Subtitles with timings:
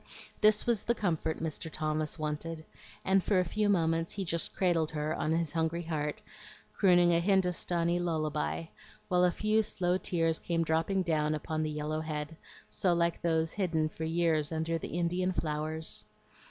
[0.41, 1.69] This was the comfort Mr.
[1.71, 2.65] Thomas wanted,
[3.05, 6.19] and for a few moments he just cradled her on his hungry heart,
[6.73, 8.65] crooning a Hindostanee lullaby,
[9.09, 12.35] while a few slow tears came dropping down upon the yellow head,
[12.67, 16.03] so like those hidden for years under the Indian flowers.